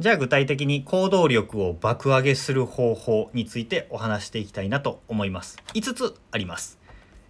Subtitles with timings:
[0.00, 5.56] じゃあ具体的に行動力を爆上げする方法についてお話していきたいなと思います。
[5.74, 6.80] 5つあります。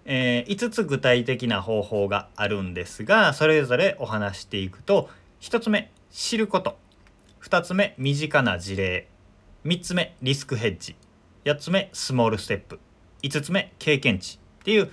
[0.07, 5.11] えー、5つ具体的な方法があるんですが、それぞれお話していくと、
[5.43, 6.79] 1つ目、知ること。
[7.43, 9.09] 2つ目、身近な事例。
[9.67, 10.97] 3つ目、リスクヘッジ。
[11.45, 12.81] 8つ目、スモールステップ。
[13.23, 14.39] 5つ目、経験値。
[14.61, 14.91] っていう、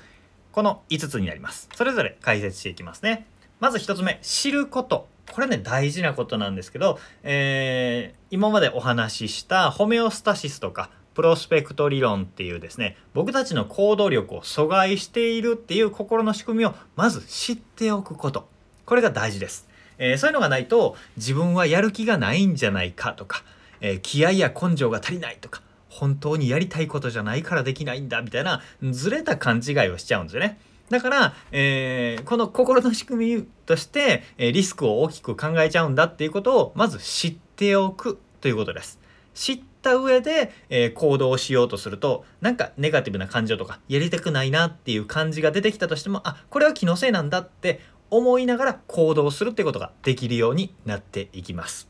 [0.51, 1.69] この5つになります。
[1.73, 3.27] それぞれ解説していきますね。
[3.61, 5.07] まず1つ目、知ること。
[5.31, 18.47] これね大事なことなんですけど、えー、今までお話ししたホメオスタシスとかプロスペクト理論っていうですね僕たちの行動力を阻害しているっていう心の仕組みをまず知っておくこと。
[18.85, 23.43] これが大事です、えー、そういうのがないと自分はやる気がないんじゃないかとか、
[23.79, 30.59] えー、気合や根性が足りないとか本当にやりたいことじゃないからできないんだみたいなずれた勘違いをしちゃうんですよね。
[30.91, 38.99] だから、えー、この心の仕組みとして、えリスクを大きく考えちゃうんだっていうことをまず知っておくということです。
[39.33, 51.87] 知った上で、えー、行動しようとするとなんかネガティブな感情とかやりたくないなっていう感じが出てきたとしてもあこれは気のせいなんだって思いながら行動するってことができるようになっていきます。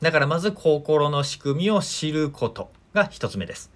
[0.00, 3.70] だからまず心の仕組みを知ることが1つ目です。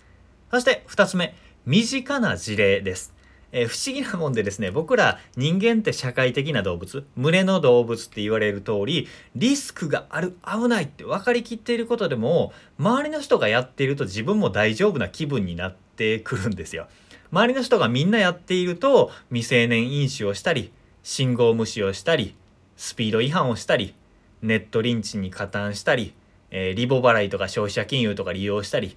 [0.50, 1.34] そして2つ目、
[1.66, 3.15] 身近な事例です。
[3.58, 16.86] えー、不思議なもんでですね僕ら人間って社会的な動物群れの動物って言われる通りリスクがある危ないって分かりきっていることでも周りの人がやっていると自分も大丈夫な気分になってくるんですよ。
[17.32, 20.70] 周りの人がみんなやっていると未成年飲酒をしたり
[21.02, 22.36] 信号無視をしたり
[22.76, 23.94] スピード違反をしたり
[24.42, 26.14] ネットリンチに加担したり、
[26.50, 28.96] えー、リボ払いとか消費者金融とか利用したり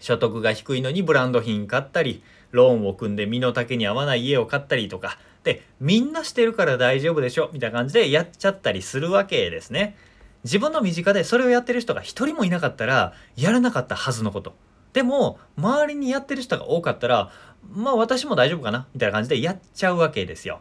[0.00, 2.22] 所得が低いのにブランド品買ったり
[2.52, 9.96] ローンを組んで身の丈に合わない家を買ったりとかでみんなしてるから大丈夫でしょみたいな感じでやっちゃったりするわけですね。
[10.44, 14.54] 自分の身近でそれをやってる人が一人もいなかったらやらなかったはずのこと。
[14.92, 17.30] でも周りにやってる人が多かったら
[17.70, 20.60] まあ私も大丈夫かなみたいな感じでやっちゃうわけですよ。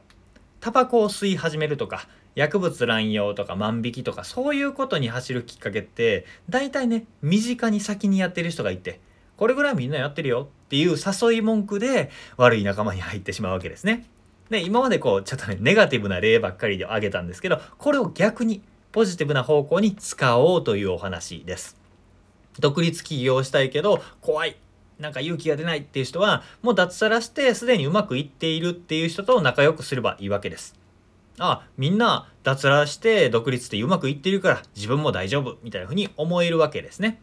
[0.61, 9.01] タバコを吸い始めるとか薬物乱用とか万引きとかそういうことに走るきっかけって大体ね身近に先にやってる人がいて
[9.37, 14.05] これぐらいみんなやってるよっていう誘い文句で悪い仲間に入ってしまうわけですね。
[14.49, 18.61] で、今までこう、ちょっとね、ネガティブな例ばっかりで挙げたんですけど、これを逆に
[18.93, 21.75] ポジティブな方向に使おうというお話です。
[22.61, 24.55] 独立起業したいけど、怖い。
[24.97, 30.79] なんか勇気が出ないっていう人は、もう脱サラしてすでにうまくいっているっていう人と仲良くすればいいわけです。
[31.37, 37.19] あ、みんな脱サラして独立ってうまくいっているから自分も大丈夫みたいな風に思えるわけですね。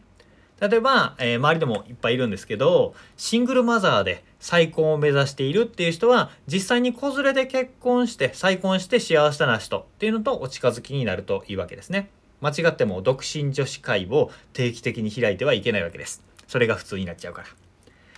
[0.61, 12.09] 例えば、えー、周りでもいっぱいいるんですけどシングルマザーで再婚を目指しているっていう人は実際に子連れで結婚して再婚して幸せな人っていうのとお近づきになるといいわけですね。
[12.41, 16.23] 間違っても独身女子会を定期的に開いてはいけないわけです。
[16.47, 17.47] それが普通になっちゃうから、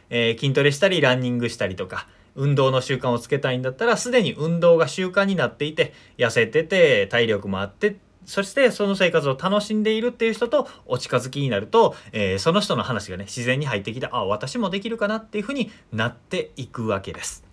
[0.09, 17.50] えー、筋トレしたりランニングしたりとか運動の習慣をつけたいんだったらすでに運動が習慣になっていて痩せてて体力もあってそしてその生活を楽しんでいるっていう人とお近づきになると、えー、その人の話がね自然に入ってきてあ私もできるかなっていうふうになっていくわけです。